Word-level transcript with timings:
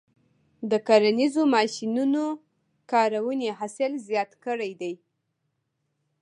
د 0.71 0.73
کرنیزو 0.87 1.41
ماشینونو 1.55 2.23
کارونې 2.91 3.49
حاصل 3.59 3.91
زیات 4.07 4.31
کړی 4.45 4.71
دی. 4.81 4.93